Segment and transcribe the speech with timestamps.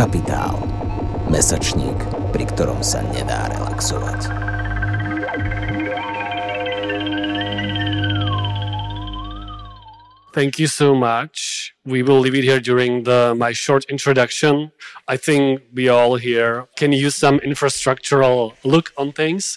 [0.00, 0.56] Kapitál.
[1.28, 1.92] Mesačník,
[2.32, 4.32] pri ktorom sa nedá relaxovať.
[10.32, 11.69] Thank you so much.
[11.86, 14.70] We will leave it here during the my short introduction.
[15.08, 19.56] I think we all here can use some infrastructural look on things.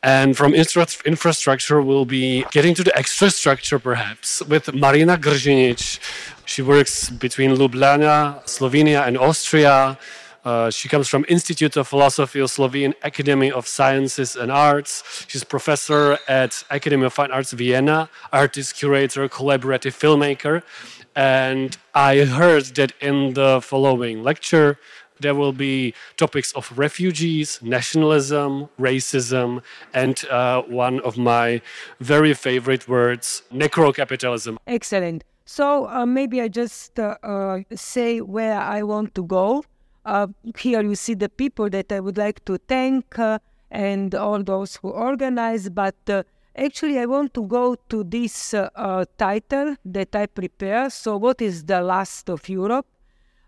[0.00, 5.98] And from infra- infrastructure, we'll be getting to the extra structure perhaps with Marina Gržinić.
[6.44, 9.98] She works between Ljubljana, Slovenia, and Austria.
[10.44, 15.02] Uh, she comes from Institute of Philosophy of Slovene Academy of Sciences and Arts.
[15.26, 20.62] She's professor at Academy of Fine Arts Vienna, artist, curator, collaborative filmmaker.
[21.16, 24.78] And I heard that in the following lecture,
[25.18, 29.62] there will be topics of refugees, nationalism, racism,
[29.94, 31.62] and uh, one of my
[32.00, 34.58] very favorite words, necrocapitalism.
[34.66, 35.24] Excellent.
[35.46, 39.64] So uh, maybe I just uh, uh say where I want to go.
[40.04, 40.26] Uh,
[40.58, 43.38] here you see the people that I would like to thank uh,
[43.70, 45.96] and all those who organize, but
[46.56, 48.54] actually I want to go to this
[49.16, 50.90] title that I prepare.
[50.90, 52.86] So, what is the last of Europe?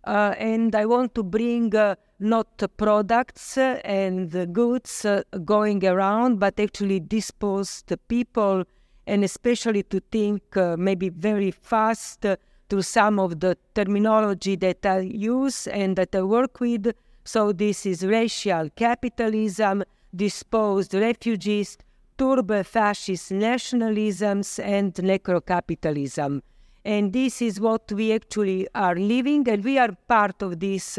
[0.04, 6.58] Uh, and I want to bring uh, not products and goods uh, going around, but
[6.58, 8.64] actually dispose the people,
[9.06, 10.42] and especially to think
[10.78, 16.60] maybe very fast to some of the terminology that I use and that I work
[16.60, 16.94] with.
[17.24, 21.76] So this is racial capitalism, disposed refugees,
[22.18, 26.42] turbo fascist nationalisms, and necrocapitalism.
[26.84, 30.98] And this is what we actually are living, and we are part of this.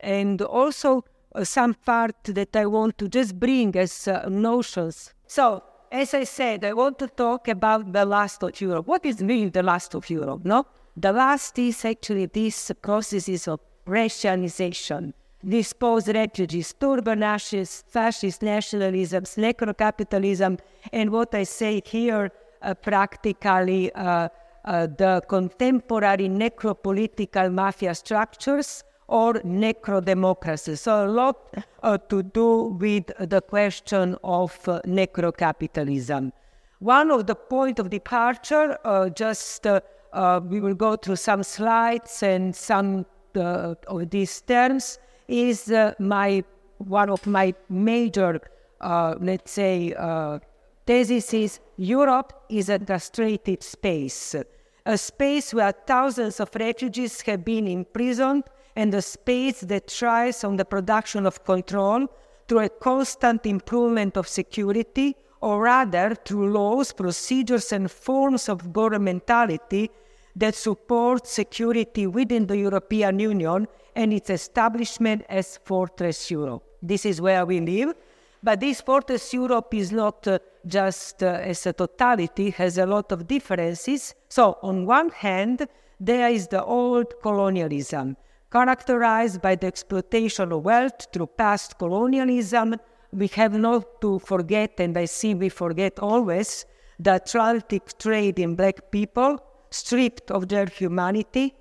[0.00, 5.14] And also, uh, some part that I want to just bring as uh, notions.
[5.26, 8.86] So, as I said, I want to talk about the last of Europe.
[8.86, 10.44] What is really the last of Europe?
[10.44, 15.12] No, the last is actually these processes of racialization,
[15.46, 20.58] disposed refugees, turbo fascist nationalisms, necrocapitalism,
[20.92, 22.30] and what I say here
[22.62, 24.28] uh, practically uh,
[24.64, 30.76] uh, the contemporary necropolitical mafia structures or necrodemocracy.
[30.76, 36.32] So a lot uh, to do with the question of uh, necrocapitalism.
[36.80, 42.54] One of the point of departure, uh, just we will go through some slides and
[42.54, 46.42] some of these terms, is uh, my
[46.78, 48.40] one of my major,
[48.80, 50.38] uh, let's say, uh,
[50.86, 54.34] thesis is Europe is a castrated space.
[54.86, 58.44] A space where thousands of refugees have been imprisoned,
[58.74, 62.06] and a space that tries on the production of control
[62.46, 69.90] through a constant improvement of security, or rather through laws, procedures, and forms of governmentality
[70.34, 73.66] that support security within the European Union
[73.98, 76.62] and its establishment as Fortress Europe.
[76.80, 77.94] This is where we live.
[78.40, 83.10] But this Fortress Europe is not uh, just uh, as a totality, has a lot
[83.10, 84.14] of differences.
[84.28, 85.66] So, on one hand,
[85.98, 88.16] there is the old colonialism,
[88.52, 92.76] characterized by the exploitation of wealth through past colonialism.
[93.12, 96.64] We have not to forget, and I see we forget always,
[97.00, 101.57] the Atlantic trade in black people, stripped of their humanity,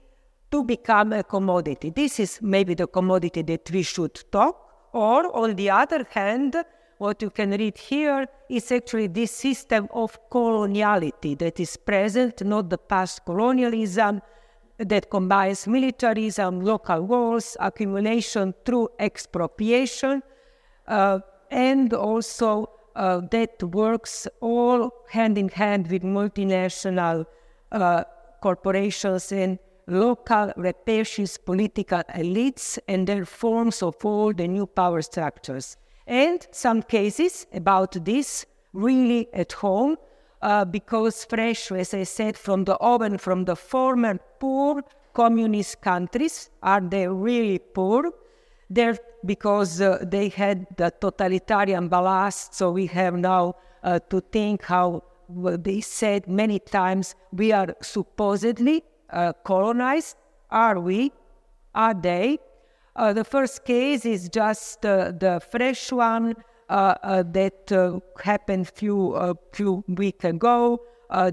[0.51, 1.89] to become a commodity.
[1.89, 6.55] This is maybe the commodity that we should talk or, on the other hand,
[6.97, 12.69] what you can read here is actually this system of coloniality that is present, not
[12.69, 14.21] the past colonialism
[14.77, 20.23] that combines militarism, local wars, accumulation through expropriation,
[20.87, 21.19] uh,
[21.51, 27.25] and also uh, that works all hand in hand with multinational
[27.71, 28.03] uh,
[28.41, 35.77] corporations and local rapacious political elites and their forms of all the new power structures.
[36.05, 39.97] And some cases about this really at home,
[40.41, 46.49] uh, because fresh, as I said, from the oven from the former poor communist countries,
[46.61, 48.11] are they really poor?
[48.69, 54.63] They're because uh, they had the totalitarian ballast, so we have now uh, to think
[54.63, 60.15] how well, they said many times we are supposedly uh, colonized?
[60.49, 61.11] Are we?
[61.73, 62.39] Are they?
[62.95, 66.35] Uh, the first case is just uh, the fresh one
[66.69, 70.81] uh, uh, that uh, happened few few weeks ago.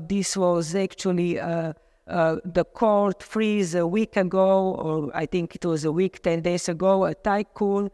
[0.09, 5.93] this was actually the court freeze a week ago, or I think it was a
[5.93, 7.07] week, ten days ago.
[7.07, 7.91] A tycoon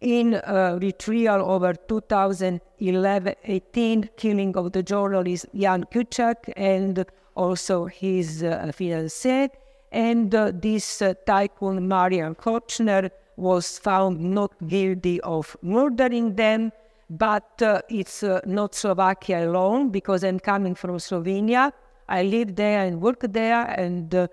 [0.00, 7.04] in uh, retrial over 2011 18 killing of the journalist Jan Kuciak and
[7.38, 9.48] also his uh, fiancée.
[9.92, 16.72] And uh, this uh, tycoon, Marian Kočner, was found not guilty of murdering them.
[17.08, 21.72] But uh, it's uh, not Slovakia alone because I'm coming from Slovenia.
[22.08, 24.28] I live there and work there, and uh,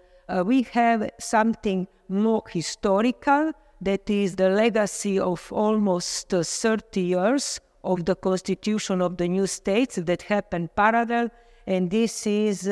[0.46, 8.06] we have something more historical that is the legacy of almost uh, 30 years of
[8.06, 11.30] the constitution of the new states that happened parallel,
[11.68, 12.70] and this is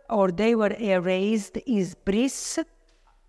[0.09, 2.59] or they were erased is bris,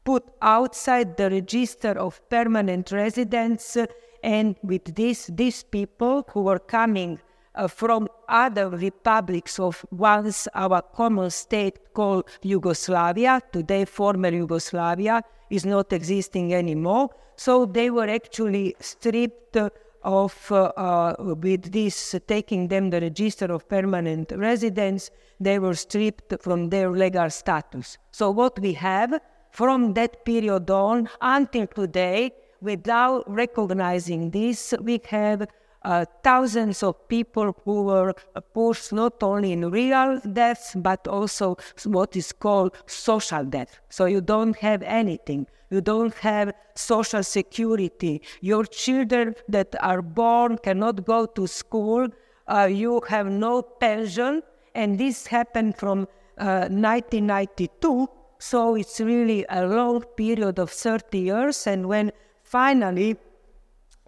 [0.05, 3.77] put outside the register of permanent residents.
[4.23, 7.19] And with this, these people who were coming uh,
[7.67, 15.93] from other republics of once our common state called Yugoslavia, today former Yugoslavia, is not
[15.93, 17.09] existing anymore.
[17.37, 19.57] So they were actually stripped
[20.03, 25.11] of uh, uh, with this uh, taking them the register of permanent residence,
[25.41, 27.99] they were stripped from their legal status.
[28.13, 29.21] So what we have
[29.51, 35.47] from that period on until today, without recognizing this, we have
[35.83, 38.15] uh, thousands of people who were
[38.53, 43.79] pushed not only in real deaths, but also what is called social death.
[43.89, 45.47] So you don't have anything.
[45.71, 48.23] You don't have social security.
[48.41, 52.09] Your children that are born cannot go to school.
[52.47, 54.43] Uh, you have no pension.
[54.75, 56.09] And this happened from
[56.39, 58.09] uh, 1992.
[58.39, 61.67] So it's really a long period of 30 years.
[61.67, 63.17] And when finally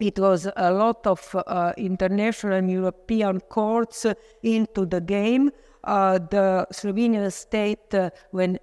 [0.01, 4.07] it was a lot of uh, international and European courts
[4.43, 5.51] into the game.
[5.85, 8.59] Uh, the Slovenian state, uh, when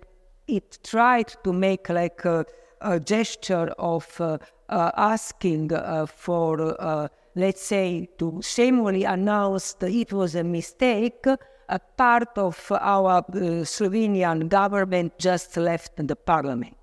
[0.48, 2.46] it tried to make like a,
[2.82, 4.38] a gesture of uh,
[4.70, 11.26] uh, asking uh, for, let's say, to shamefully announce that it was a mistake,
[11.70, 13.24] a part of our
[13.64, 16.77] Slovenian government just left the parliament.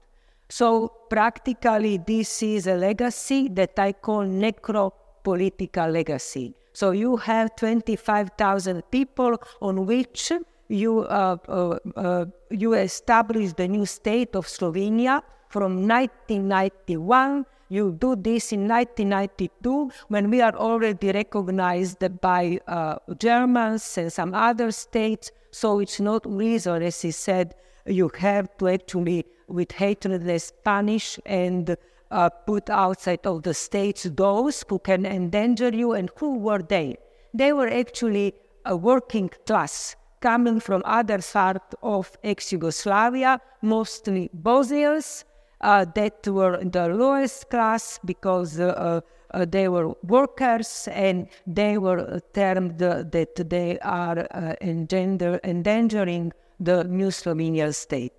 [0.54, 6.54] So practically, this is a legacy that I call necropolitical legacy.
[6.72, 10.30] So you have 25,000 people on which
[10.68, 17.46] you uh, uh, uh, you establish the new state of Slovenia from 1991.
[17.68, 24.32] You do this in 1992 when we are already recognized by uh, Germans and some
[24.32, 25.32] other states.
[25.50, 27.56] So it's not reason, as he said,
[27.86, 31.76] you have to actually with hatredness punish and
[32.10, 35.92] uh, put outside of the states those who can endanger you.
[35.92, 36.96] And who were they?
[37.32, 45.24] They were actually a working class coming from other parts of ex-Yugoslavia, mostly Bosnians,
[45.60, 49.00] uh, that were the lowest class because uh,
[49.32, 56.84] uh, they were workers and they were termed that they are uh, engender, endangering the
[56.84, 58.12] new Slovenian state.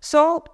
[0.00, 0.44] So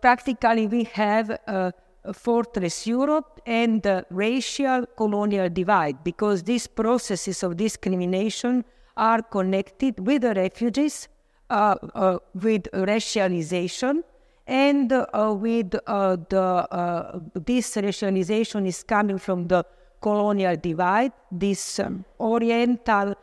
[0.00, 1.72] practically we have a
[2.12, 8.64] fortress Europe and the racial colonial divide because these processes of discrimination
[8.96, 11.08] are connected with the refugees,
[11.50, 14.02] uh, uh, with racialization,
[14.46, 19.64] and uh, with uh, the this racialization is coming from the
[20.00, 23.14] colonial divide, this um, oriental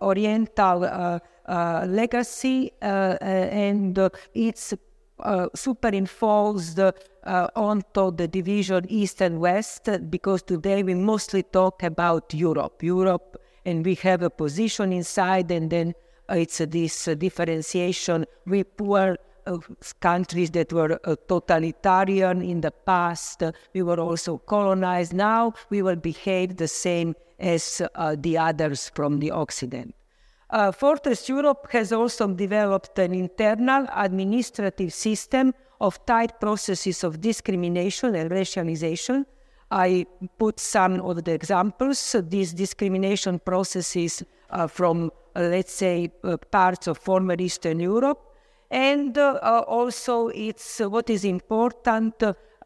[0.00, 2.86] oriental uh, legacy uh,
[3.20, 3.98] uh, and
[4.32, 4.72] it's
[5.54, 6.80] superimposed
[7.54, 12.82] onto the division East and West because today we mostly talk about Europe.
[12.82, 15.92] Europe, and we have a position inside, and then
[16.30, 18.24] it's this differentiation.
[18.46, 19.58] We poor uh,
[20.00, 23.42] countries that were uh, totalitarian in the past.
[23.74, 25.12] We were also colonized.
[25.12, 27.82] Now we will behave the same as
[28.16, 29.94] the others from the Occident.
[30.50, 38.14] Uh, Fortress Europe has also developed an internal administrative system of tight processes of discrimination
[38.14, 39.24] and racialization.
[39.70, 40.06] I
[40.38, 42.14] put some of the examples.
[42.28, 48.20] These discrimination processes uh, from, uh, let's say, uh, parts of former Eastern Europe.
[48.70, 52.14] And also, it's what is important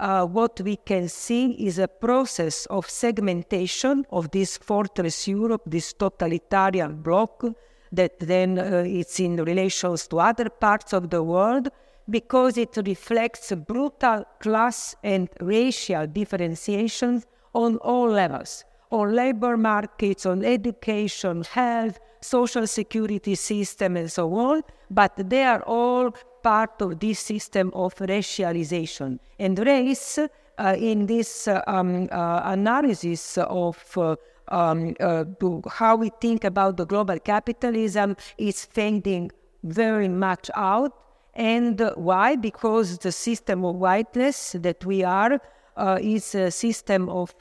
[0.01, 5.93] uh, what we can see is a process of segmentation of this fortress Europe, this
[5.93, 7.45] totalitarian bloc,
[7.93, 11.69] that then uh, it's in relations to other parts of the world,
[12.11, 20.45] because it reflects brutal class and racial differentiations on all levels on labor markets, on
[20.45, 24.63] education, health, social security system, and so on.
[24.91, 29.19] But they are all part of this system of racialization.
[29.39, 30.19] And race,
[30.59, 34.17] uh, in this uh, um, uh, analysis of uh,
[34.49, 35.25] um, uh,
[35.69, 39.31] how we think about the global capitalism, is fading
[39.63, 40.93] very much out.
[41.35, 42.37] And why?
[42.37, 45.41] Because the system of whiteness that we are
[45.77, 47.35] uh, is a system of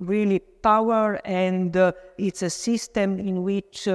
[0.00, 1.76] really power, and
[2.16, 3.88] it's a system in which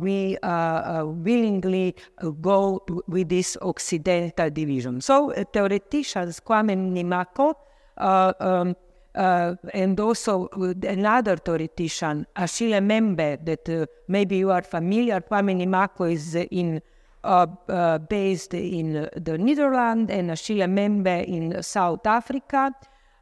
[0.00, 1.94] we uh, uh, willingly
[2.40, 5.00] go with this Occidental division.
[5.00, 7.54] So theoreticians Kwame Nimako
[7.98, 8.76] um,
[9.14, 10.48] uh, and also
[10.82, 15.20] another theoretician, Achille Mbembe, that uh, maybe you are familiar.
[15.20, 16.82] Kwame Nimako is in
[17.24, 22.72] uh, based in the Netherlands and Achille Mbembe in South Africa.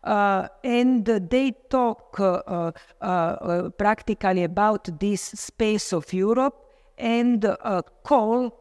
[0.05, 2.71] Uh, and they talk uh,
[3.01, 6.55] uh, practically about this space of Europe
[6.99, 7.47] and
[8.03, 8.53] call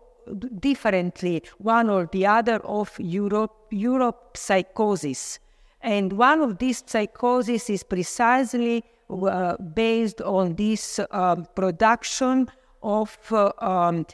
[0.59, 5.39] differently one or the other of Europe, Europe psychosis.
[5.81, 12.47] And one of these psychoses is precisely uh, based on this um, production
[12.81, 14.05] of uh, um,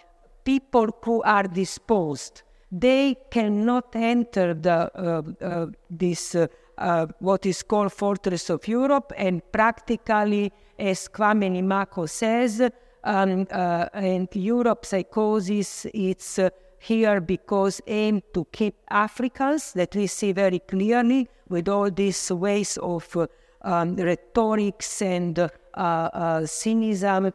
[0.43, 2.41] people who are disposed.
[2.71, 6.35] They cannot enter the, uh, this
[6.79, 12.61] uh, what is called Fortress of Europe, and practically, as Kwame Nimako says,
[13.03, 20.07] um, uh, and Europe psychosis, it's uh, here because aim to keep Africans that we
[20.07, 23.27] see very clearly with all these ways of uh,
[23.61, 27.33] um, rhetorics and uh, uh, cynicism.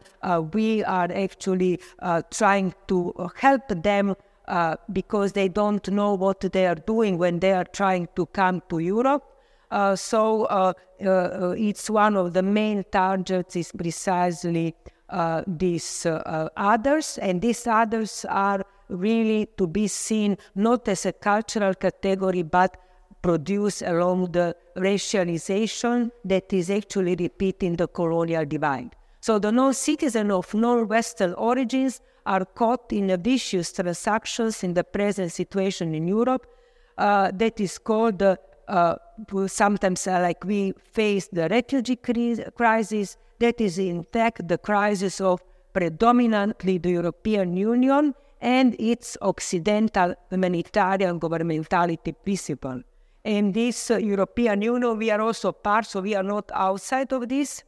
[0.52, 1.78] we are actually
[2.30, 4.14] trying to help them
[4.46, 8.62] uh, because they don't know what they are doing when they are trying to come
[8.68, 9.24] to Europe.
[9.70, 10.72] Uh, so uh,
[11.04, 14.74] uh, it's one of the main targets is precisely
[15.46, 16.06] these
[16.56, 22.76] others, and these others are really to be seen not as a cultural category but
[23.22, 28.94] produced along the racialization that is actually repeating the colonial divide.
[29.20, 35.32] So the non-citizens of non-Western origins are caught in a vicious transactions in the present
[35.32, 36.46] situation in Europe
[36.98, 38.96] uh, that is called the uh,
[39.46, 43.16] sometimes uh, like we face the refugee crisis.
[43.38, 45.42] That is, in fact, the crisis of
[45.72, 52.82] predominantly the European Union and its Occidental humanitarian governmentality principle.
[53.24, 57.28] In this uh, European Union, we are also part, so we are not outside of
[57.28, 57.64] this.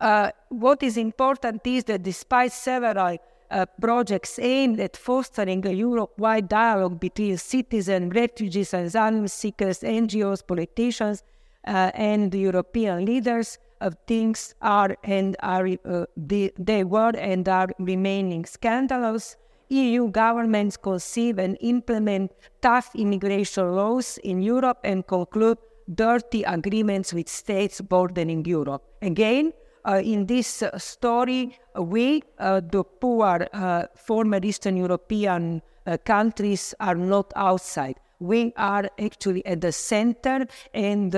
[0.00, 3.16] Uh, what is important is that despite several
[3.50, 11.22] uh, projects aimed at fostering a Europe-wide dialogue between citizens, refugees, asylum seekers, NGOs, politicians,
[11.66, 18.44] uh, and European leaders of things are and are uh, they were and are remaining
[18.44, 19.36] scandalous.
[19.68, 22.30] EU governments conceive and implement
[22.62, 25.58] tough immigration laws in Europe and conclude
[25.92, 28.82] dirty agreements with states bordering Europe.
[29.02, 29.52] Again,
[29.86, 33.46] uh, in this uh, story, we, uh, the poor
[33.94, 35.62] former Eastern European
[36.04, 37.96] countries, are not outside.
[38.18, 41.14] We are actually at the center and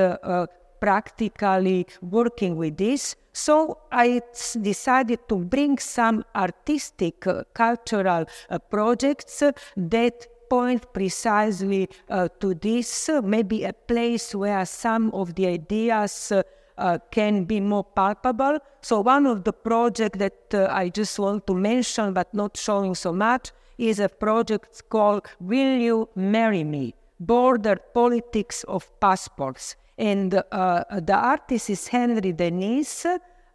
[0.80, 3.16] practically working with this.
[3.32, 4.20] So I
[4.60, 9.42] decided to bring some artistic, uh, cultural uh, projects
[9.76, 16.32] that point precisely uh, to this, maybe a place where some of the ideas
[16.78, 18.58] uh, can be more palpable.
[18.80, 22.94] So one of the projects that uh, I just want to mention but not showing
[22.94, 26.94] so much is a project called Will You Marry Me?
[27.20, 29.76] Border Politics of Passports.
[29.96, 33.04] And uh, the artist is Henry Denis,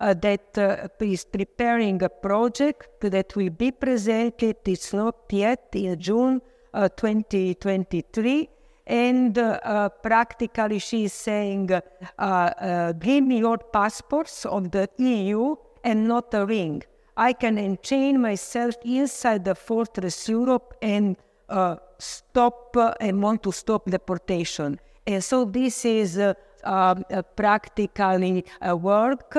[0.03, 4.57] uh, that uh, is preparing a project that will be presented.
[4.65, 6.41] It's not yet in June
[6.73, 8.49] uh, 2023
[8.85, 11.81] and uh, practically she is saying, uh,
[12.21, 16.83] uh, give me your passports of the EU and not a ring.
[17.15, 21.15] I can enchain myself inside the fortress Europe and
[21.47, 24.79] uh, stop uh, and want to stop deportation.
[25.05, 29.37] And so this is uh, um, practically a work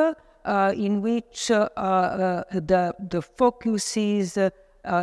[0.74, 4.38] in which the, the focus is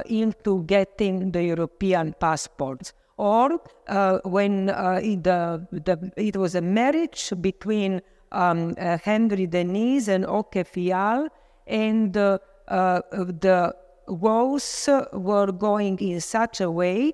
[0.06, 2.94] into getting the European passports.
[3.18, 8.02] Or uh, when uh, it, the, the, it was a marriage between
[8.32, 11.28] um, uh, Henry Denis and Oke Fial,
[11.68, 13.76] and uh, the
[14.08, 17.14] vows were going in such a way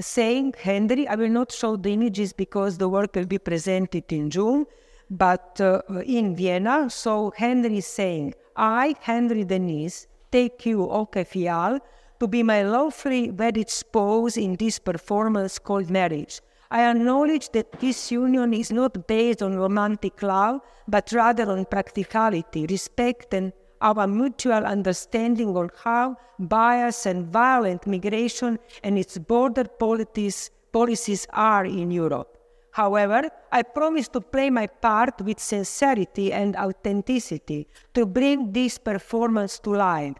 [0.00, 4.30] saying, Henry, I will not show the images because the work will be presented in
[4.30, 4.66] June,
[5.10, 6.90] but uh, in Vienna.
[6.90, 11.78] So Henry is saying, I, Henry Denis, take you, Oke Fial,
[12.20, 16.40] to be my lawfully wedded spouse in this performance called marriage.
[16.70, 22.66] I acknowledge that this union is not based on romantic love, but rather on practicality,
[22.66, 30.50] respect, and our mutual understanding on how bias and violent migration and its border policies,
[30.72, 32.38] policies are in Europe.
[32.72, 39.60] However, I promise to play my part with sincerity and authenticity to bring this performance
[39.60, 40.16] to life.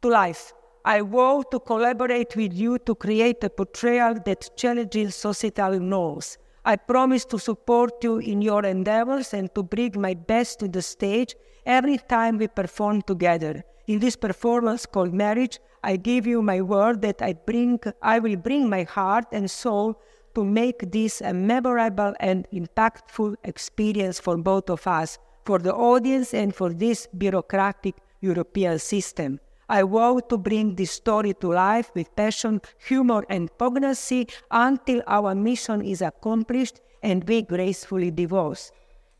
[0.00, 0.54] To life.
[0.84, 6.38] I vow to collaborate with you to create a portrayal that challenges societal norms.
[6.64, 10.82] I promise to support you in your endeavors and to bring my best to the
[10.82, 13.62] stage every time we perform together.
[13.86, 18.36] In this performance called marriage, I give you my word that I bring I will
[18.36, 20.00] bring my heart and soul
[20.34, 26.34] to make this a memorable and impactful experience for both of us, for the audience
[26.34, 29.40] and for this bureaucratic European system.
[29.72, 35.34] I vow to bring this story to life with passion, humor, and poignancy until our
[35.34, 38.70] mission is accomplished and we gracefully divorce.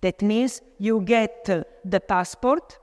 [0.02, 2.78] That means you get uh, the passport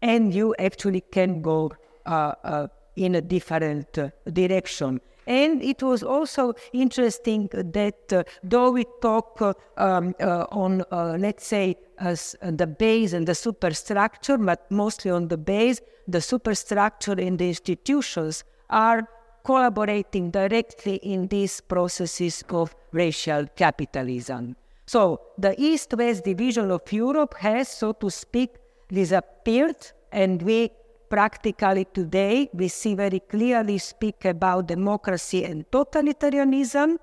[0.00, 1.72] and you actually can go
[2.06, 5.00] uh, uh, in a different uh, direction.
[5.26, 10.14] And it was also interesting that uh, though we talk uh, um,
[10.52, 10.84] on,
[11.20, 17.38] let's say, the base and the superstructure, but mostly on the base, the superstructure and
[17.38, 19.08] the institutions are
[19.44, 24.56] collaborating directly in these processes of racial capitalism.
[24.86, 28.50] So the East-West division of Europe has, so to speak,
[28.88, 30.72] disappeared, and we
[31.08, 36.98] practically today we see very clearly speak about democracy and totalitarianism.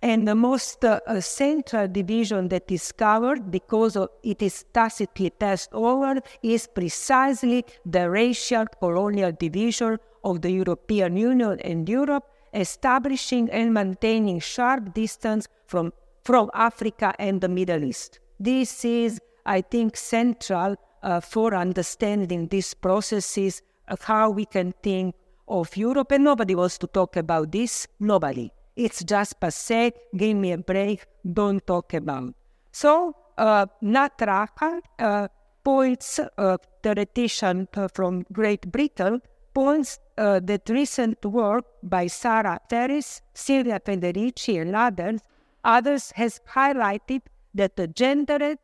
[0.00, 5.70] And the most uh, central division that is covered, because of it is tacitly passed
[5.72, 13.74] over, is precisely the racial colonial division of the European Union and Europe, establishing and
[13.74, 15.92] maintaining sharp distance from
[16.24, 18.20] from Africa and the Middle East.
[18.38, 25.14] This is, I think, central uh, for understanding these processes of how we can think
[25.48, 26.12] of Europe.
[26.12, 27.88] And nobody wants to talk about this.
[27.98, 28.52] Nobody.
[28.78, 29.92] It's just passe.
[30.16, 31.04] Give me a break.
[31.38, 32.34] Don't talk about.
[32.70, 35.28] So, uh, Nat Raha uh,
[35.64, 39.20] points, uh, theoretician from Great Britain,
[39.52, 45.20] points uh, that recent work by Sara Farris, Silvia Federici, and others
[45.64, 47.22] Others has highlighted
[47.54, 48.58] that the gendered,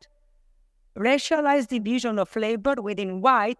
[0.97, 3.59] racialized division of labor within white,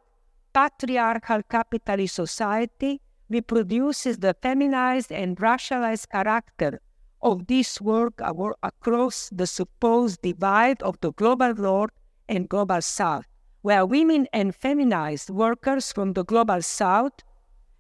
[0.53, 3.01] patriarchal capitalist society
[3.35, 6.81] reproduces the feminized and racialized character
[7.21, 8.21] of this work
[8.63, 11.95] across the supposed divide of the global north
[12.29, 13.27] and global south,
[13.63, 17.17] where women and feminized workers from the global south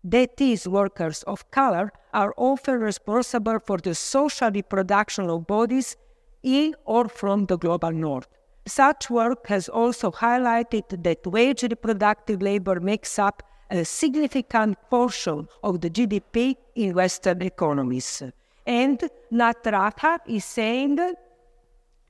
[0.07, 5.97] that is, workers of color are often responsible for the social reproduction of bodies
[6.43, 8.27] in or from the global north.
[8.67, 15.81] Such work has also highlighted that wage reproductive labor makes up a significant portion of
[15.81, 18.23] the GDP in Western economies.
[18.67, 20.99] And Nat Raha is saying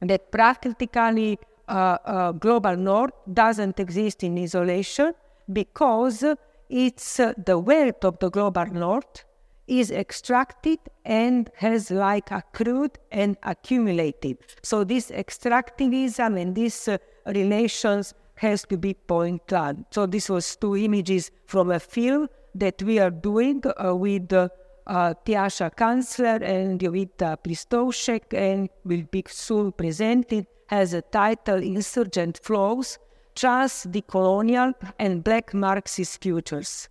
[0.00, 1.38] that practically
[1.68, 5.12] uh, uh, global north doesn't exist in isolation
[5.52, 6.24] because
[6.68, 9.24] it's uh, the wealth of the global north
[9.66, 14.36] is extracted and has like accrued and accumulated.
[14.62, 19.76] So this extractivism and these uh, relations has to be pointed out.
[19.90, 24.48] So this was two images from a film that we are doing uh, with uh,
[24.86, 32.98] Tjaša Kancler and Jovita Pristovšek and will be soon presented as a title Insurgent Flows
[33.34, 36.88] trans decolonial and black Marxist futures.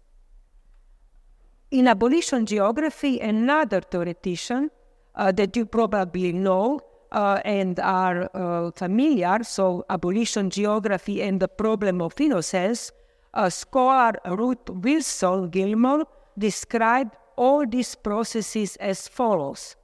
[1.71, 4.69] In abolition geography, another theoretician
[5.15, 6.79] uh, that you probably know
[7.13, 12.91] uh, and are uh, familiar, so abolition geography and the problem of innocence,
[13.34, 16.06] uh, scholar Ruth Wilson Gilmore
[16.38, 19.76] described all these processes as follows.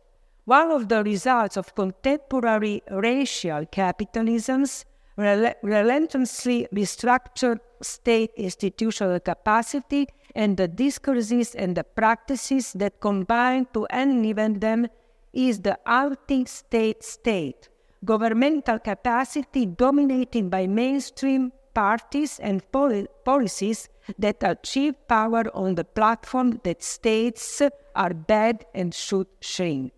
[0.46, 10.58] One of the results of contemporary racial capitalisms rel- relentlessly restructured state institutional capacity and
[10.58, 14.88] the discourses and the practices that combine to enliven them
[15.34, 17.70] is the anti-state state,
[18.04, 26.60] governmental capacity dominated by mainstream parties and poli- policies that achieve power on the platform
[26.64, 27.62] that states
[27.96, 29.94] are bad and should shrink.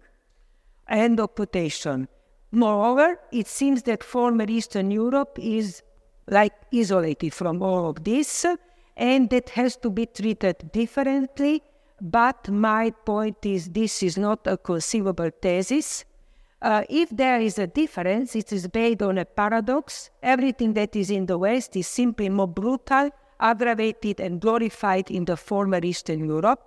[0.89, 2.07] End of quotation.
[2.51, 5.81] Moreover, it seems that former Eastern Europe is
[6.27, 8.45] like isolated from all of this
[8.97, 11.63] and that has to be treated differently.
[12.01, 16.03] But my point is, this is not a conceivable thesis.
[16.59, 20.09] Uh, if there is a difference, it is based on a paradox.
[20.23, 25.37] Everything that is in the West is simply more brutal, aggravated, and glorified in the
[25.37, 26.59] former Eastern Europe.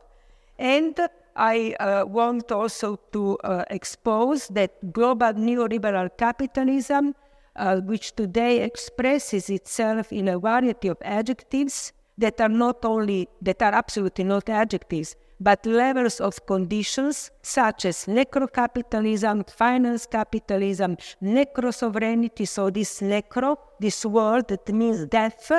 [0.57, 0.97] And
[1.35, 7.17] I uh, want also to uh, expose that global neoliberal capitalism,
[7.57, 13.61] uh, which today expresses itself in a variety of adjectives that are not only, that
[13.63, 22.45] are absolutely not adjectives, but levels of conditions such as necro-capitalism, finance capitalism, necro-sovereignty.
[22.45, 25.51] So this necro, this word that means death,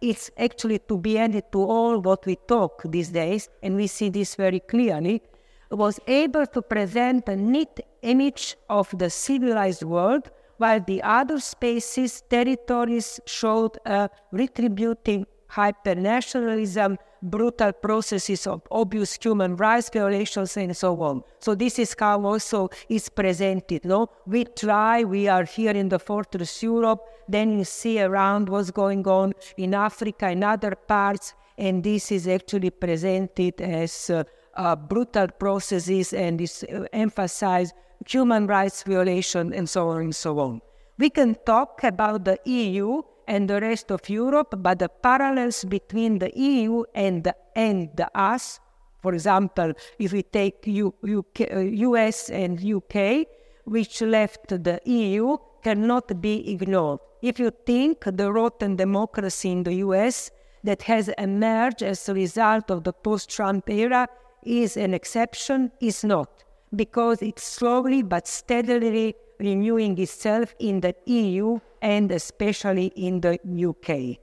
[0.00, 4.10] it's actually to be added to all what we talk these days, and we see
[4.10, 5.22] this very clearly,
[5.70, 12.22] was able to present a neat image of the civilized world, while the other spaces,
[12.30, 21.22] territories showed a retributive hypernationalism, brutal processes of obvious human rights violations, and so on.
[21.40, 23.84] So this is how also is presented.
[23.84, 25.04] No, we try.
[25.04, 27.02] We are here in the fortress Europe.
[27.28, 32.28] Then you see around what's going on in Africa and other parts, and this is
[32.28, 34.24] actually presented as uh,
[34.56, 37.72] uh, brutal processes and is uh, emphasize
[38.06, 40.60] human rights violation and so on and so on.
[40.98, 46.18] We can talk about the EU and the rest of Europe, but the parallels between
[46.18, 48.60] the EU and and us,
[49.02, 53.26] for example, if we take U, UK, uh, US and UK,
[53.64, 57.00] which left the EU, cannot be ignored.
[57.22, 60.30] If you think the rotten democracy in the US
[60.62, 64.06] that has emerged as a result of the post-Trump era
[64.42, 71.58] is an exception, is not, because it's slowly but steadily renewing itself in the EU
[71.80, 73.38] and especially in the
[73.70, 74.18] UK.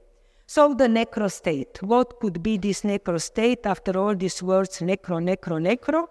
[0.46, 5.18] So the necro state, what could be this necro state after all these words necro,
[5.22, 6.08] necro, necro?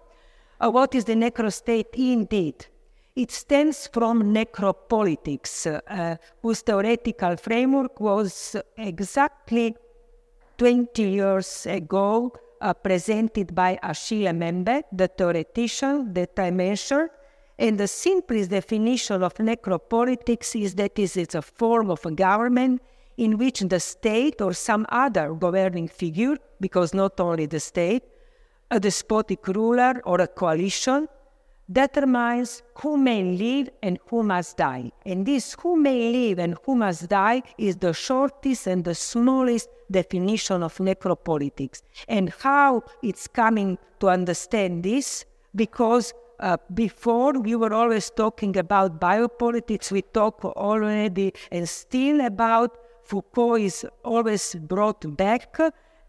[0.60, 2.66] Uh, what is the necro state indeed?
[3.14, 9.76] It stems from necropolitics, uh, whose theoretical framework was exactly
[10.56, 17.10] 20 years ago uh, presented by Achille Mbembe, the theoretician that I mentioned,
[17.58, 22.82] and the simplest definition of necropolitics is that it is a form of a government
[23.16, 28.02] in which the state or some other governing figure, because not only the state,
[28.70, 31.06] a despotic ruler or a coalition,
[31.70, 34.90] determines who may live and who must die.
[35.06, 39.68] And this who may live and who must die is the shortest and the smallest
[39.90, 41.82] definition of necropolitics.
[42.08, 46.12] And how it's coming to understand this, because
[46.42, 53.56] uh, before we were always talking about biopolitics, we talk already and still about Foucault
[53.56, 55.56] is always brought back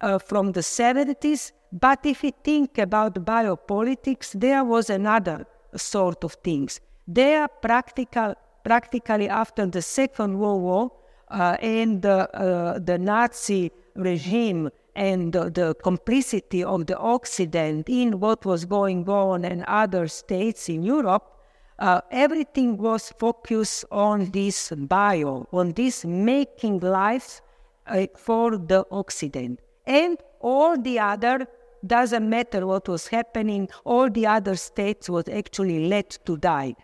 [0.02, 1.52] uh, from the 70s.
[1.72, 6.82] But if we think about biopolitics, there was another sort of things.
[7.08, 10.92] There, practical, practically after the Second World War
[11.30, 18.46] uh, and uh, the Nazi regime and the, the, complicity of the Occident in what
[18.46, 21.34] was going on in other states in Europe,
[21.80, 27.42] uh, everything was focused on this bio, on this making life
[27.88, 29.60] uh, for the Occident.
[29.86, 31.48] And all the other,
[31.86, 36.76] doesn't matter what was happening, all the other states was actually let to die,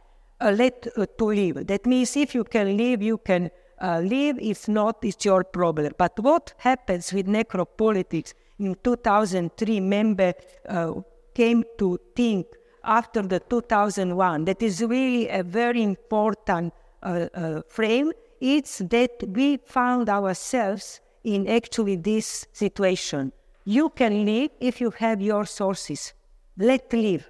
[0.41, 1.67] uh, let uh, to live.
[1.67, 4.37] That means if you can live, you can uh, live.
[4.39, 5.93] If not, it's your problem.
[5.97, 9.79] But what happens with necropolitics in 2003?
[9.79, 10.33] Mbembe
[10.67, 10.93] uh,
[11.33, 12.47] came to think
[12.83, 18.11] after the 2001 that is really a very important uh, uh, frame.
[18.41, 23.31] It's that we found ourselves in actually this situation.
[23.65, 26.13] You can live if you have your sources.
[26.57, 27.29] Let live.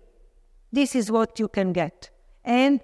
[0.72, 2.10] This is what you can get.
[2.44, 2.80] And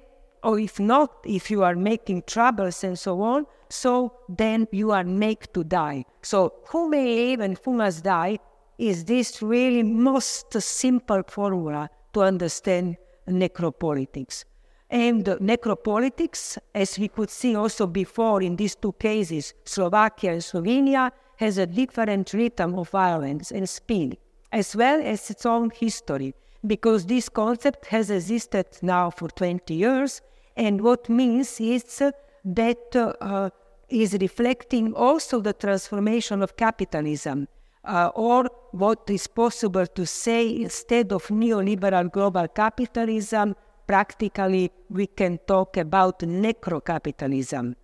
[0.46, 5.04] or if not, if you are making troubles and so on, so then you are
[5.04, 6.06] made to die.
[6.22, 8.38] So who may live and who must die
[8.78, 14.46] is this really most simple formula to understand necropolitics.
[14.88, 21.12] And necropolitics, as we could see also before in these two cases, Slovakia and Slovenia,
[21.38, 24.18] has a different rhythm of violence and speed,
[24.52, 30.22] as well as its own history, because this concept has existed now for 20 years.
[30.56, 32.02] And what means is
[32.46, 33.50] that uh,
[33.90, 37.48] is reflecting also the transformation of capitalism,
[37.84, 43.56] uh, or what is possible to say instead of neoliberal global capitalism,
[43.88, 47.76] practically we can talk about necrocapitalism.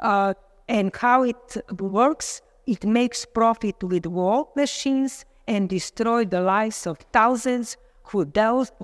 [0.00, 0.34] Uh,
[0.68, 6.98] and how it works, it makes profit with war machines and destroy the lives of
[7.12, 8.26] thousands who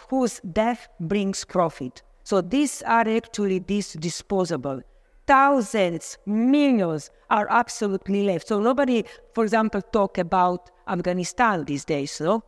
[0.09, 2.03] whose death brings profit.
[2.23, 4.83] So these are actually these disposable
[5.31, 8.49] thousands, millions are absolutely left.
[8.49, 12.43] So nobody, for example, talk about Afghanistan these days, no?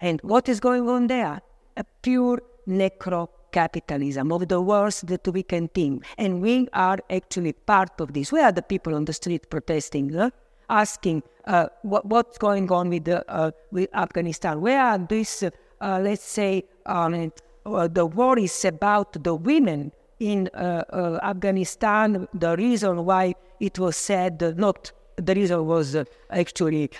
[0.00, 1.40] And what is going on there?
[1.76, 6.04] A pure necro capitalism of the worst that we can think.
[6.16, 8.30] And we are actually part of this.
[8.30, 10.30] We are the people on the street protesting,
[10.68, 14.60] asking uh, what, what's going on with, the, uh, with Afghanistan.
[14.60, 17.32] Where are these, uh, let's say, um,
[17.66, 23.96] uh, the worries about the women in uh, uh, Afghanistan, the reason why it was
[23.96, 26.90] said not the reason was uh, actually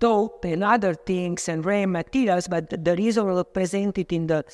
[0.00, 4.44] dope and other things and rare materials, but the reason was presented in the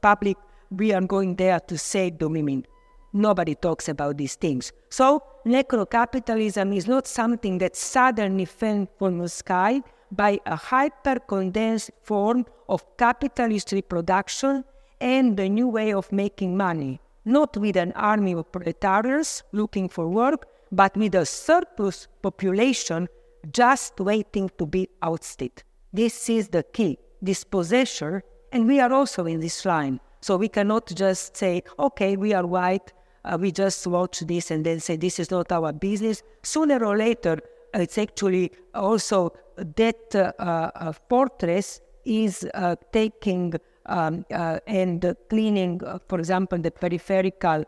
[0.00, 0.36] public.
[0.70, 2.66] We are going there to save the women.
[3.12, 4.72] Nobody talks about these things.
[4.88, 11.90] So, necrocapitalism is not something that suddenly fell from the sky by a hyper condensed
[12.02, 14.64] form of capitalist reproduction
[15.00, 20.08] and the new way of making money, not with an army of proletarians looking for
[20.08, 23.08] work, but with a surplus population
[23.52, 25.62] just waiting to be ousted.
[25.92, 30.00] This is the key, dispossession, and we are also in this line.
[30.20, 32.92] So we cannot just say, okay, we are white,
[33.24, 36.22] uh, we just watch this and then say this is not our business.
[36.42, 37.38] Sooner or later,
[37.74, 43.54] it's actually also that uh, uh, fortress is uh, taking
[43.86, 47.64] um, uh, and cleaning, for example, the peripheral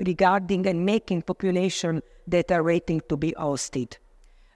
[0.00, 3.98] regarding and making population that are waiting to be ousted.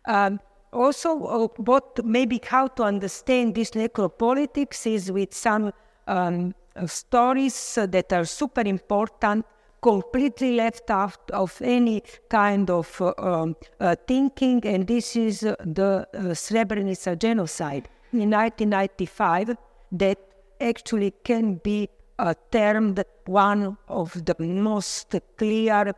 [0.07, 0.41] Um,
[0.73, 5.73] also, what maybe how to understand this necropolitics is with some
[6.07, 6.55] um,
[6.87, 9.45] stories that are super important
[9.85, 15.55] completely left out of any kind of uh, um, uh, thinking, and this is uh,
[15.63, 19.57] the Srebrenica genocide in 1995
[19.93, 20.19] that
[20.59, 25.93] actually can be uh, termed one of the most clear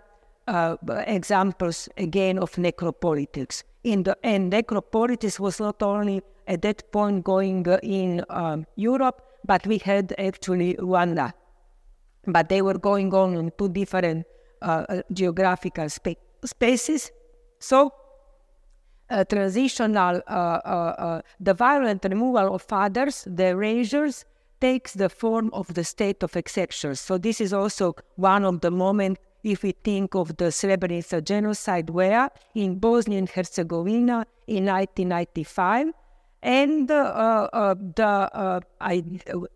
[0.49, 3.63] uh, examples again of necropolitics.
[3.85, 9.65] In the and necropolitics was not only at that point going in um, Europe, but
[9.65, 11.33] we had actually Rwanda.
[12.27, 14.27] But they were going on in two different
[14.63, 17.11] uh, uh geographical spa- spaces.
[17.59, 17.93] So,
[19.09, 24.25] uh, transitional, uh, the violent removal of fathers, the erasures,
[24.61, 27.01] takes the form of the state of exceptions.
[27.01, 31.91] So this is also one of the moments if we think of the Srebrenica genocide
[31.91, 35.93] where in Bosnia and Herzegovina in 1995
[36.47, 39.03] and uh, uh, the uh, I,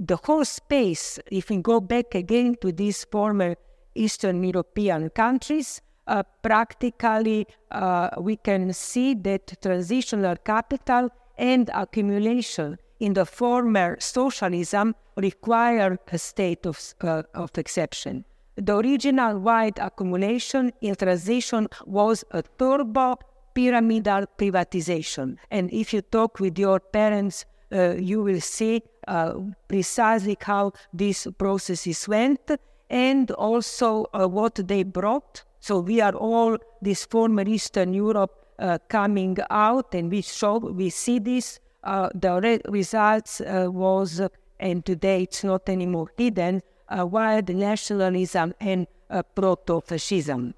[0.01, 3.55] the whole space if we go back again to these former
[3.95, 13.15] Eastern European countries uh, practically uh, we can see that transitional capital and accumulation in
[13.15, 18.25] the former socialism required a state of, uh, of exception.
[18.57, 23.17] The original wide accumulation in transition was a turbo
[23.55, 25.37] pyramidal privatization.
[25.51, 29.35] And if you talk with your parents, uh, you will see uh,
[29.69, 32.51] precisely how these processes went
[32.89, 35.45] and also uh, what they brought.
[35.61, 40.91] So we are all this former Eastern Europe uh, coming out, and we show we
[40.91, 44.21] see this uh, the re- results uh, was,
[44.59, 48.87] and today it's not anymore hidden, wild nationalism and
[49.35, 50.55] proto-fascism.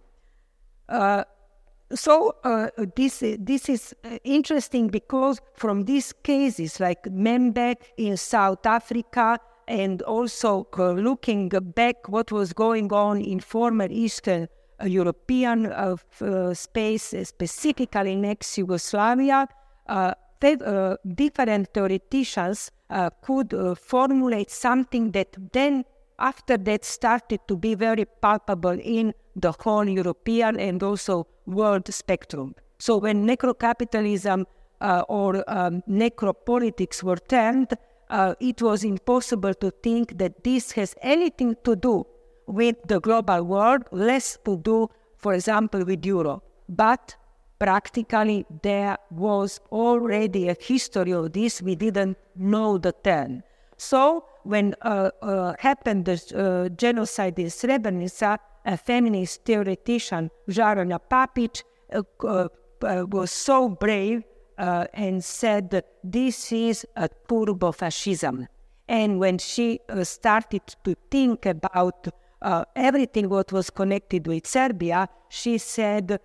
[1.95, 2.35] So
[2.97, 10.67] this this is interesting because from these cases like Mbembe in South Africa and also
[10.79, 14.49] uh, looking back what was going on in former Eastern
[14.81, 15.97] uh, European uh,
[16.55, 19.47] space, specifically in ex-Yugoslavia,
[19.89, 20.15] uh,
[21.15, 25.85] different theoreticians uh, could uh, formulate something that then
[26.19, 32.55] after that started to be very palpable in the whole European and also world spectrum.
[32.79, 34.45] So when necrocapitalism
[34.81, 37.75] uh, or um, necropolitics were termed,
[38.11, 42.07] uh, it was impossible to think that this has anything to do
[42.47, 46.43] with the global world, less to do, for example, with Europe.
[46.69, 47.17] But
[47.59, 51.63] practically there was already a history of this.
[51.63, 53.43] We didn't know the term.
[53.77, 61.63] So when uh, uh, happened the uh, genocide in Srebrenica, a feminist theoretician, Žarana Papić,
[61.93, 62.49] uh, uh,
[62.83, 64.25] uh, was so brave
[64.59, 68.47] and said, this is a turbo fascism.
[68.89, 72.07] And when she started to think about
[72.77, 76.21] everything what was connected with Serbia, she said,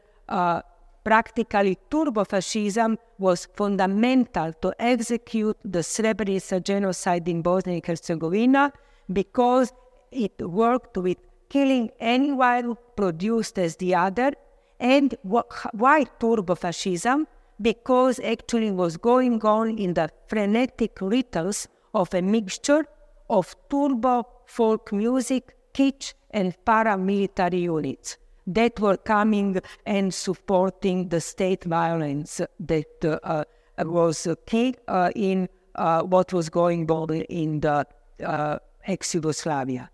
[1.03, 8.73] practically turbo-fascism was fundamental to execute the Srebrenica genocide in Bosnia and Herzegovina
[9.13, 9.71] because
[10.11, 11.17] it worked with
[11.49, 14.31] killing anyone produced as the other.
[14.79, 17.27] And why turbo-fascism?
[17.59, 22.85] Because actually was going on in the frenetic rituals of a mixture
[23.29, 31.63] of turbo folk music, kitsch, and paramilitary units that were coming and supporting the state
[31.63, 33.43] violence that uh,
[33.79, 37.85] was key uh, in uh, what was going on in the
[38.23, 39.89] uh, ex-Yugoslavia.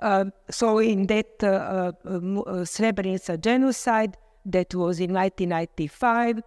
[0.00, 1.92] Um, so in that uh,
[2.64, 6.40] Srebrenica genocide that was in 1995,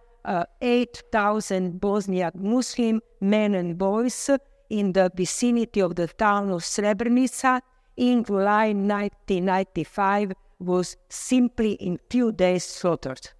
[0.60, 4.30] 8,000 Bosniak Muslim men and boys
[4.70, 7.60] in the vicinity of the town of Srebrenica
[7.96, 13.30] in July 1995 was simply in few days slaughtered.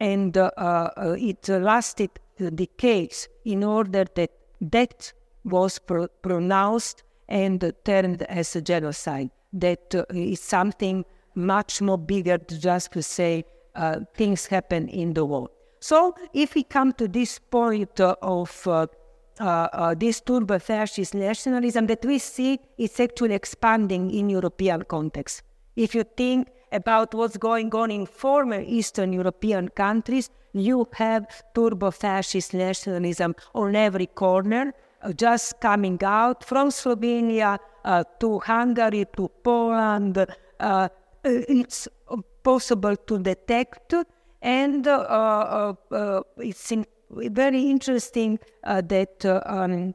[0.00, 2.10] And uh, uh, it lasted
[2.54, 5.12] decades in order that that
[5.44, 9.30] was pro- pronounced and turned as a genocide.
[9.52, 15.24] That uh, is something much more bigger just to say uh, things happen in the
[15.24, 15.50] world.
[15.80, 18.86] So if we come to this point uh, of uh,
[19.38, 25.42] uh, this turbo-fascist nationalism that we see, it's actually expanding in European context.
[25.76, 31.90] If you think about what's going on in former Eastern European countries, you have turbo
[31.90, 34.74] fascist nationalism on every corner,
[35.16, 40.26] just coming out from Slovenia uh, to Hungary to Poland.
[40.58, 40.88] Uh,
[41.24, 41.88] it's
[42.42, 43.94] possible to detect,
[44.42, 45.74] and uh,
[46.38, 49.94] it's in, very interesting that um,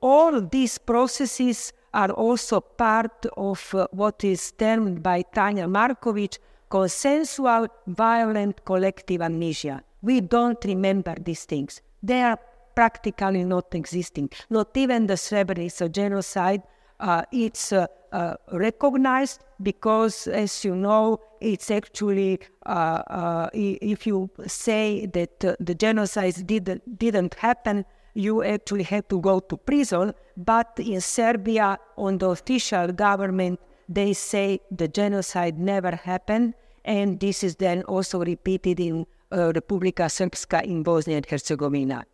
[0.00, 7.68] all these processes are also part of uh, what is termed by Tanya Markovic consensual
[7.86, 9.82] violent collective amnesia.
[10.02, 11.80] We don't remember these things.
[12.02, 12.38] They are
[12.76, 14.30] practically not existing.
[14.50, 16.62] Not even the Srebrenica genocide,
[17.00, 24.30] uh, it's uh, uh, recognized because, as you know, it's actually, uh, uh, if you
[24.46, 27.84] say that the genocide did, didn't happen,
[28.14, 30.14] you actually have to go to prison.
[30.36, 36.54] But in Serbia, on the official government, they say the genocide never happened.
[36.84, 42.06] And this is then also repeated in uh, Republika Srpska in Bosnia and Herzegovina.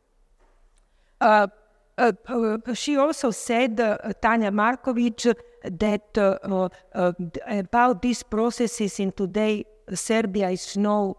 [1.22, 1.46] Uh,
[1.98, 6.16] uh, she also said, uh, Tanja Markovic, that
[7.46, 11.16] about these processes in today, Serbia is no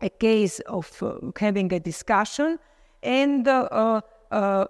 [0.00, 1.02] a case of
[1.38, 2.58] having a discussion
[3.02, 4.00] and uh,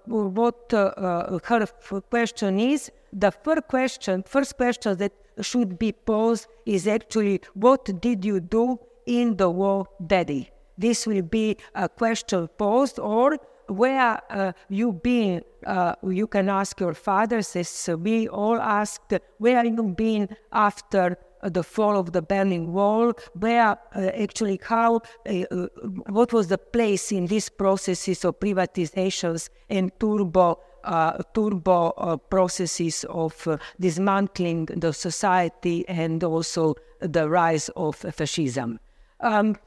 [0.05, 1.65] what uh, her
[2.09, 8.23] question is, the first question, first question that should be posed is actually, what did
[8.23, 10.51] you do in the war, daddy?
[10.77, 15.41] This will be a question posed, or where uh, you been?
[15.65, 21.63] Uh, you can ask your father, says we all asked, where you been after the
[21.63, 25.67] fall of the Berlin Wall, where uh, actually how, uh, uh,
[26.07, 33.03] what was the place in these processes of privatizations and turbo uh, turbo uh, processes
[33.09, 38.79] of uh, dismantling the society and also the rise of fascism.
[39.19, 39.57] Um,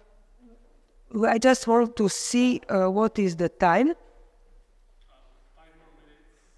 [1.27, 3.95] I just want to see what is the time.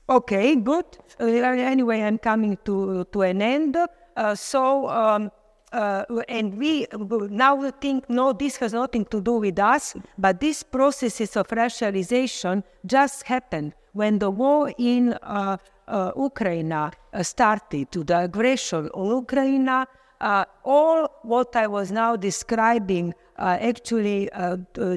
[0.09, 0.85] Okay, good.
[1.19, 3.77] anyway, I'm coming to, to an end.
[4.15, 5.31] Uh, so, um,
[5.73, 6.87] uh, and we
[7.31, 12.63] now think, no, this has nothing to do with us, but these processes of racialization
[12.85, 15.57] just happened when the war in uh,
[15.89, 16.91] uh, Ukraine uh,
[17.23, 19.69] started, to the aggression on Ukraine.
[19.69, 24.29] Uh, all what I was now describing, actually,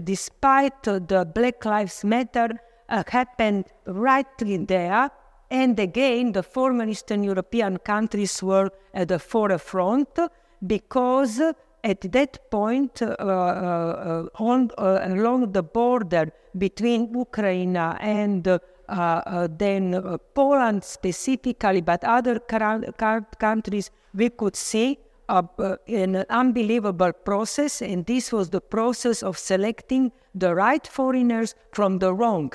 [0.04, 2.50] despite the Black Lives Matter,
[2.90, 5.10] happened right there.
[5.50, 10.20] And again, the former Eastern European countries were at the forefront
[10.66, 11.40] because
[11.84, 18.58] at that point, uh, uh, on, uh, along the border between Ukraine and uh,
[18.90, 24.98] uh, then uh, Poland specifically, but other countries, we could see
[25.30, 32.00] uh, an unbelievable process, and this was the process of selecting the right foreigners from
[32.00, 32.52] the wrong.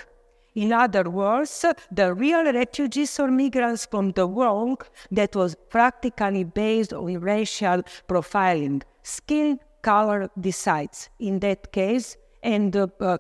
[0.55, 4.79] In other words, the real refugees or migrants from the wrong
[5.11, 8.83] that was practically based on racial profiling.
[9.03, 13.19] Skin color decides in that case, and uh, uh,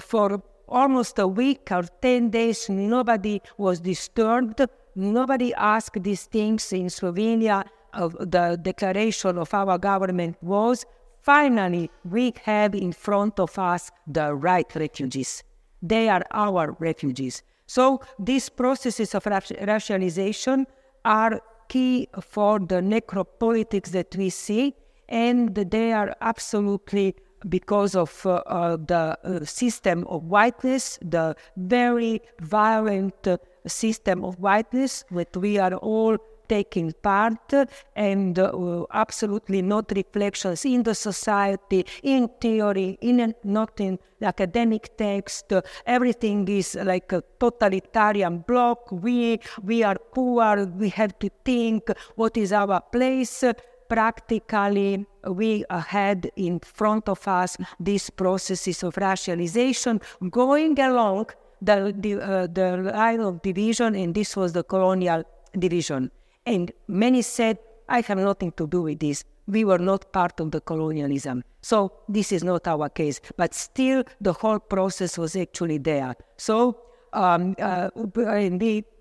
[0.00, 4.60] for almost a week or 10 days, nobody was disturbed.
[4.96, 7.64] Nobody asked these things in Slovenia.
[7.94, 10.84] Uh, the declaration of our government was
[11.22, 15.42] finally, we have in front of us the right refugees.
[15.82, 17.42] They are our refugees.
[17.66, 20.66] So these processes of racialization
[21.04, 24.74] are key for the necropolitics that we see,
[25.08, 27.16] and they are absolutely
[27.48, 33.36] because of uh, uh, the uh, system of whiteness, the very violent uh,
[33.66, 36.16] system of whiteness that we are all
[36.48, 37.52] taking part
[37.96, 45.52] and uh, absolutely not reflections in the society, in theory, in not in academic text.
[45.86, 48.90] everything is like a totalitarian block.
[48.90, 50.66] We we are poor.
[50.66, 53.44] We have to think what is our place.
[53.86, 61.26] Practically, we had in front of us these processes of racialization going along
[61.60, 65.22] the the, uh, the line of division, and this was the colonial
[65.58, 66.10] division.
[66.46, 69.24] And many said, I have nothing to do with this.
[69.46, 71.44] We were not part of the colonialism.
[71.62, 73.20] So this is not our case.
[73.36, 76.14] But still, the whole process was actually there.
[76.36, 76.78] So
[77.12, 77.90] um, uh,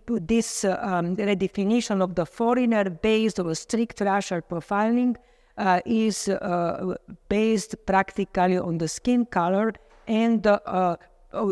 [0.08, 5.16] this uh, um, redefinition of the foreigner based on strict racial profiling
[5.58, 6.96] uh, is uh,
[7.30, 9.74] based practically on the skin color
[10.08, 10.96] and uh,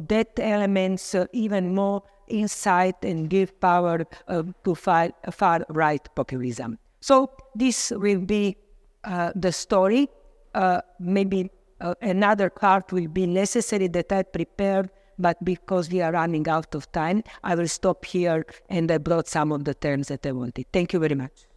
[0.07, 6.77] that elements uh, even more insight and give power uh, to far, far right populism.
[7.01, 8.57] So this will be
[9.03, 10.09] uh, the story.
[10.53, 16.11] Uh, maybe uh, another part will be necessary that I prepared, but because we are
[16.11, 20.09] running out of time, I will stop here and I brought some of the terms
[20.09, 20.65] that I wanted.
[20.71, 21.50] Thank you very much.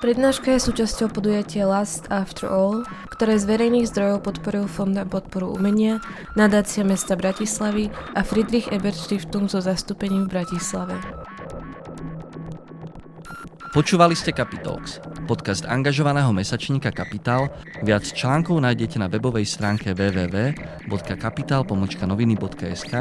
[0.00, 5.52] Prednáška je súčasťou podujatia Last After All, ktoré z verejných zdrojov podporil Fond na podporu
[5.52, 6.00] umenia,
[6.40, 10.96] nadácia mesta Bratislavy a Friedrich Ebert Stiftung so zastúpením v Bratislave.
[13.76, 17.52] Počúvali ste Capitalx, podcast angažovaného mesačníka Kapitál.
[17.84, 22.92] Viac článkov nájdete na webovej stránke www.kapital.noviny.sk,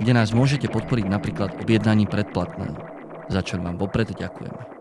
[0.00, 2.80] kde nás môžete podporiť napríklad objednaním predplatného.
[3.28, 4.75] Za čo vám vopred ďakujeme.